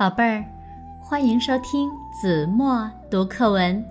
[0.00, 0.42] 宝贝儿，
[0.98, 3.84] 欢迎收听子墨读课文。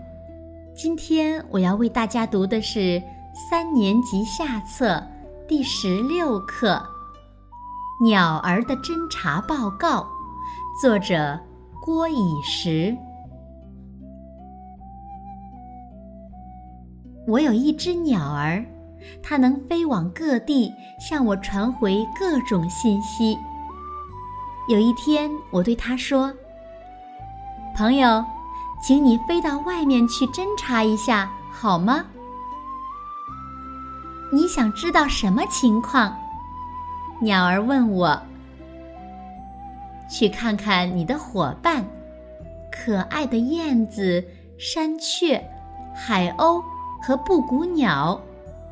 [0.74, 3.00] 今天我要为大家读的是
[3.48, 5.04] 三年级下册
[5.48, 6.84] 第十六课
[8.04, 10.02] 《鸟儿的侦察报告》，
[10.82, 11.40] 作者
[11.80, 12.98] 郭以时。
[17.28, 18.66] 我有一只鸟儿，
[19.22, 23.38] 它能飞往各地，向我传回各种信息。
[24.70, 26.32] 有一天，我对他说
[27.76, 28.24] ：“朋友，
[28.80, 32.06] 请你飞到外面去侦查一下，好吗？”
[34.32, 36.16] 你想知道什么情况？
[37.20, 38.22] 鸟儿问我。
[40.08, 41.84] 去看看你的伙伴，
[42.72, 44.24] 可爱的燕子、
[44.60, 45.44] 山雀、
[45.96, 46.64] 海鸥
[47.02, 48.22] 和布谷鸟，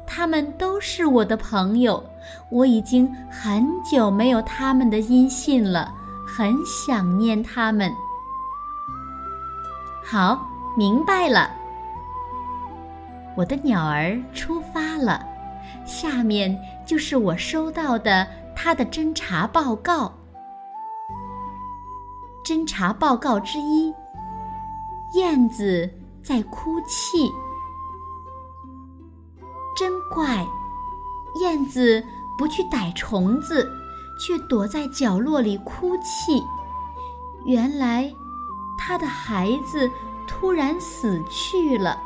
[0.06, 2.04] 它们都是我的朋友。
[2.50, 5.94] 我已经很久没有他们的音信了，
[6.26, 7.92] 很想念他们。
[10.06, 10.40] 好，
[10.78, 11.52] 明白了。
[13.36, 15.26] 我的鸟儿出发了，
[15.86, 18.26] 下面就是我收到的
[18.56, 20.12] 它的侦查报告。
[22.44, 23.94] 侦查报告之一：
[25.14, 25.90] 燕子
[26.24, 27.30] 在哭泣，
[29.78, 30.48] 真怪，
[31.42, 32.02] 燕子。
[32.38, 33.70] 不去逮虫子，
[34.20, 36.44] 却躲在角落里哭泣。
[37.46, 38.14] 原来，
[38.78, 39.90] 他的孩子
[40.28, 41.98] 突然死去了。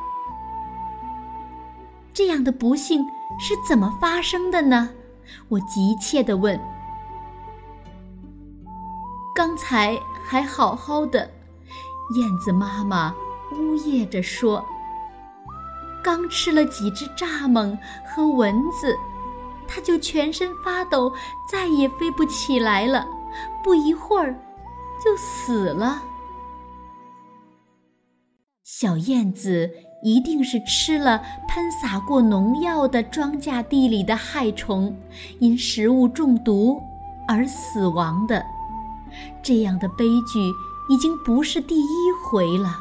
[2.13, 3.03] 这样的不幸
[3.39, 4.89] 是怎么发生的呢？
[5.47, 6.59] 我急切地问。
[9.33, 11.29] 刚才还好好的，
[12.15, 13.15] 燕子妈妈
[13.53, 14.63] 呜咽着说
[16.03, 18.95] ：“刚吃了几只蚱蜢和蚊子。”
[19.73, 21.13] 它就全身发抖，
[21.49, 23.07] 再也飞不起来了。
[23.63, 24.37] 不一会儿，
[25.01, 26.01] 就死了。
[28.63, 29.69] 小燕子
[30.03, 34.93] 一定是吃了喷洒过农药的庄稼地里的害虫，
[35.39, 36.81] 因食物中毒
[37.27, 38.43] 而死亡的。
[39.41, 40.39] 这样的悲剧
[40.89, 42.75] 已经不是第一回了。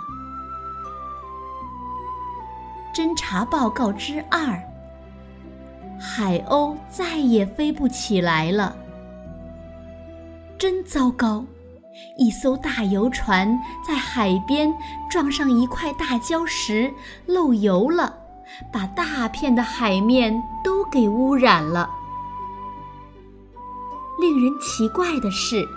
[2.93, 4.61] 侦查报告之二。
[6.03, 8.75] 海鸥再也飞不起来了，
[10.57, 11.45] 真糟糕！
[12.17, 14.73] 一艘大游船在海边
[15.11, 16.91] 撞上一块大礁石，
[17.27, 18.15] 漏油了，
[18.73, 21.91] 把大片的海面都给污染了。
[24.19, 25.69] 令人奇怪的是，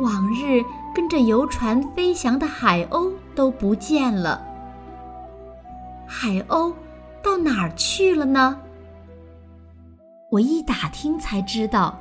[0.00, 0.62] 往日
[0.94, 4.46] 跟着游船飞翔的海鸥都不见了。
[6.06, 6.74] 海鸥
[7.22, 8.60] 到哪儿去了呢？
[10.30, 11.98] 我一打听才知道，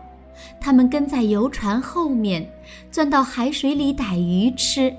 [0.61, 2.47] 他们跟在游船后面，
[2.91, 4.95] 钻到海水里逮鱼吃。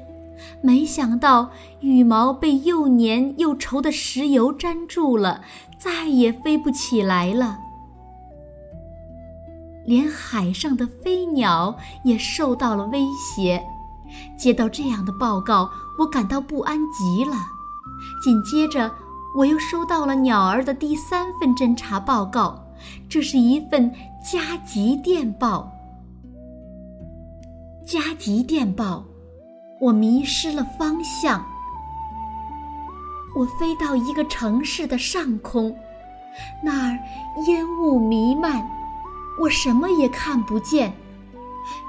[0.61, 5.43] 没想到羽毛被又黏又稠的石油粘住了，
[5.79, 7.59] 再也飞不起来了。
[9.85, 13.62] 连海上的飞鸟也受到了威胁。
[14.37, 17.37] 接到这样的报告，我感到不安极了。
[18.25, 18.91] 紧接着，
[19.37, 22.61] 我又收到了鸟儿的第三份侦察报告。
[23.09, 23.93] 这是一份
[24.23, 25.71] 加急电报。
[27.87, 29.05] 加急电报，
[29.81, 31.45] 我迷失了方向。
[33.35, 35.75] 我飞到一个城市的上空，
[36.63, 36.99] 那儿
[37.47, 38.69] 烟雾弥漫，
[39.41, 40.93] 我什么也看不见。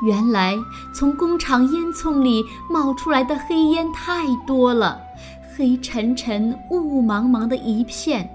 [0.03, 0.55] 原来
[0.93, 5.01] 从工厂烟囱里冒出来的黑烟太多了，
[5.55, 8.29] 黑沉沉、雾茫茫的一片。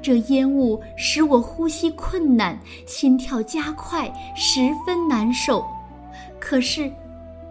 [0.00, 5.64] 这烟雾使我呼吸困难，心跳加快，十分难受。
[6.40, 6.92] 可是，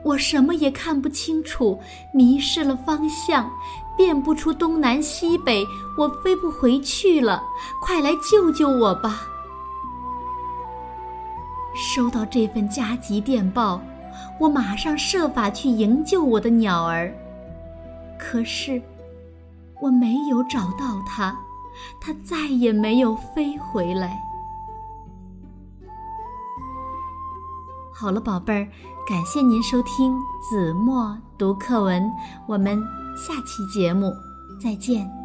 [0.03, 1.79] 我什么也看不清楚，
[2.13, 3.49] 迷失了方向，
[3.95, 5.65] 辨不出东南西北，
[5.97, 7.43] 我飞不回去了。
[7.81, 9.21] 快来救救我吧！
[11.73, 13.81] 收到这份加急电报，
[14.39, 17.13] 我马上设法去营救我的鸟儿。
[18.19, 18.81] 可是，
[19.81, 21.33] 我没有找到它。
[21.99, 24.19] 它再也没有飞回来。
[27.93, 28.67] 好了，宝贝儿，
[29.07, 30.17] 感谢您收听
[30.49, 32.11] 子墨读课文，
[32.47, 32.81] 我们
[33.15, 34.11] 下期节目
[34.59, 35.20] 再见。